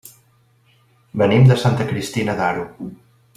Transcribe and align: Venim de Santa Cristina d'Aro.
Venim 1.23 1.45
de 1.51 1.59
Santa 1.65 1.87
Cristina 1.91 2.37
d'Aro. 2.41 2.67